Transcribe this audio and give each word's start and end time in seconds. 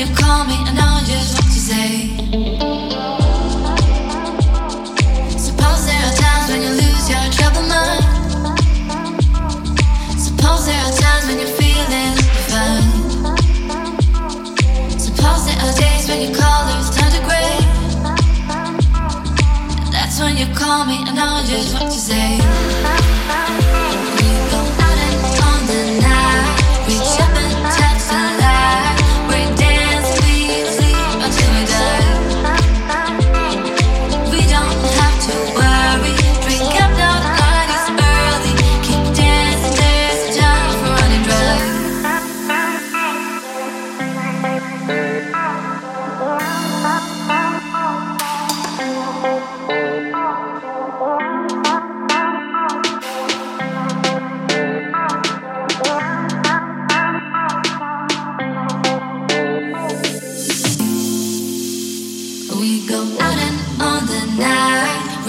you 0.00 0.14
call 0.16 0.44
me, 0.46 0.56
and 0.66 0.78
I 0.78 1.00
know 1.00 1.06
just 1.06 1.34
what 1.34 1.44
to 1.44 1.60
say. 1.60 2.16
Suppose 5.36 5.84
there 5.84 6.02
are 6.08 6.16
times 6.16 6.48
when 6.48 6.62
you 6.62 6.70
lose 6.70 7.04
your 7.12 7.20
troubled 7.36 7.68
mind. 7.68 8.04
Suppose 10.18 10.64
there 10.64 10.80
are 10.80 10.92
times 10.96 11.26
when 11.28 11.38
you're 11.40 11.56
feeling. 11.60 12.16
Suppose 14.98 15.44
there 15.44 15.60
are 15.60 15.74
days 15.76 16.08
when 16.08 16.22
your 16.22 16.34
to 17.12 17.20
gray. 17.28 17.60
That's 19.92 20.18
when 20.18 20.38
you 20.38 20.46
call 20.54 20.86
me, 20.86 21.04
and 21.06 21.18
I 21.18 21.42
know 21.42 21.46
just 21.46 21.74
what 21.74 21.92
to 21.92 21.98
say. 21.98 22.99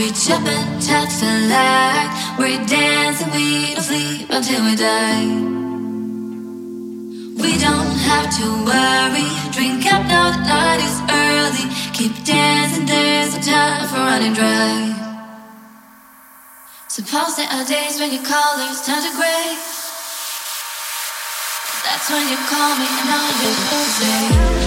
Reach 0.01 0.31
up 0.31 0.41
and 0.41 0.81
touch 0.81 1.13
the 1.21 1.33
light. 1.53 2.09
We 2.39 2.57
dance 2.65 3.21
and 3.21 3.31
we 3.37 3.75
don't 3.75 3.85
sleep 3.85 4.27
until 4.37 4.61
we 4.65 4.73
die. 4.75 5.25
We 7.43 7.51
don't 7.65 7.95
have 8.09 8.27
to 8.39 8.45
worry. 8.69 9.29
Drink 9.55 9.85
up 9.93 10.03
now, 10.09 10.33
the 10.33 10.41
night 10.53 10.81
is 10.89 10.97
early. 11.05 11.65
Keep 11.97 12.13
dancing, 12.25 12.85
there's 12.85 13.33
no 13.35 13.41
time 13.53 13.87
for 13.89 14.01
running 14.09 14.33
dry. 14.33 14.73
Suppose 16.87 17.35
there 17.37 17.51
are 17.55 17.65
days 17.65 17.99
when 17.99 18.11
your 18.11 18.25
colors 18.25 18.81
turn 18.85 19.01
to 19.05 19.13
gray. 19.19 19.47
That's 21.85 22.07
when 22.09 22.25
you 22.31 22.39
call 22.49 22.71
me 22.81 22.87
and 22.99 23.09
I'll 23.17 23.33
just 23.41 23.97
say. 23.99 24.60